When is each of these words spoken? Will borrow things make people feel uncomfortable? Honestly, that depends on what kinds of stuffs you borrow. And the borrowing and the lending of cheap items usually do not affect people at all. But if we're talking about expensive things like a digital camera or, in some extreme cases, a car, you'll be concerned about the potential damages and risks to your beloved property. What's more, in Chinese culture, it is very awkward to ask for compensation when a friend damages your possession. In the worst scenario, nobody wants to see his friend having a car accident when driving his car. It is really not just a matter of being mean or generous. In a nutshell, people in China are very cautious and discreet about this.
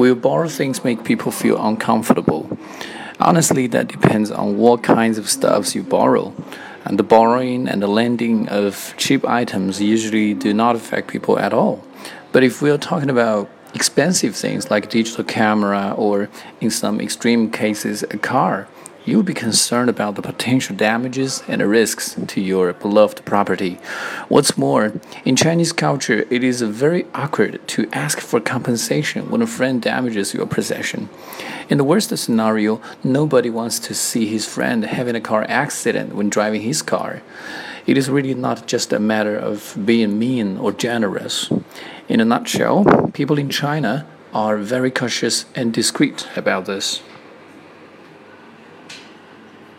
Will 0.00 0.14
borrow 0.14 0.48
things 0.48 0.82
make 0.82 1.04
people 1.04 1.30
feel 1.30 1.62
uncomfortable? 1.62 2.56
Honestly, 3.20 3.66
that 3.66 3.86
depends 3.88 4.30
on 4.30 4.56
what 4.56 4.82
kinds 4.82 5.18
of 5.18 5.28
stuffs 5.28 5.74
you 5.74 5.82
borrow. 5.82 6.32
And 6.86 6.98
the 6.98 7.02
borrowing 7.02 7.68
and 7.68 7.82
the 7.82 7.86
lending 7.86 8.48
of 8.48 8.94
cheap 8.96 9.26
items 9.28 9.78
usually 9.78 10.32
do 10.32 10.54
not 10.54 10.74
affect 10.74 11.08
people 11.08 11.38
at 11.38 11.52
all. 11.52 11.84
But 12.32 12.42
if 12.42 12.62
we're 12.62 12.78
talking 12.78 13.10
about 13.10 13.50
expensive 13.74 14.34
things 14.34 14.70
like 14.70 14.86
a 14.86 14.88
digital 14.88 15.22
camera 15.22 15.94
or, 15.94 16.30
in 16.62 16.70
some 16.70 16.98
extreme 16.98 17.50
cases, 17.50 18.02
a 18.04 18.16
car, 18.16 18.68
you'll 19.04 19.22
be 19.22 19.34
concerned 19.34 19.88
about 19.88 20.14
the 20.14 20.22
potential 20.22 20.76
damages 20.76 21.42
and 21.48 21.62
risks 21.62 22.16
to 22.26 22.40
your 22.40 22.72
beloved 22.72 23.24
property. 23.24 23.78
What's 24.28 24.58
more, 24.58 24.92
in 25.24 25.36
Chinese 25.36 25.72
culture, 25.72 26.26
it 26.30 26.44
is 26.44 26.62
very 26.62 27.06
awkward 27.14 27.66
to 27.68 27.88
ask 27.92 28.20
for 28.20 28.40
compensation 28.40 29.30
when 29.30 29.42
a 29.42 29.46
friend 29.46 29.80
damages 29.80 30.34
your 30.34 30.46
possession. 30.46 31.08
In 31.68 31.78
the 31.78 31.84
worst 31.84 32.16
scenario, 32.16 32.80
nobody 33.02 33.50
wants 33.50 33.78
to 33.80 33.94
see 33.94 34.26
his 34.26 34.46
friend 34.46 34.84
having 34.84 35.16
a 35.16 35.20
car 35.20 35.46
accident 35.48 36.14
when 36.14 36.28
driving 36.28 36.62
his 36.62 36.82
car. 36.82 37.22
It 37.86 37.96
is 37.96 38.10
really 38.10 38.34
not 38.34 38.66
just 38.66 38.92
a 38.92 38.98
matter 39.00 39.36
of 39.36 39.76
being 39.84 40.18
mean 40.18 40.58
or 40.58 40.72
generous. 40.72 41.50
In 42.08 42.20
a 42.20 42.24
nutshell, 42.24 43.10
people 43.14 43.38
in 43.38 43.48
China 43.48 44.06
are 44.32 44.56
very 44.58 44.90
cautious 44.90 45.46
and 45.54 45.72
discreet 45.72 46.28
about 46.36 46.66
this. 46.66 47.02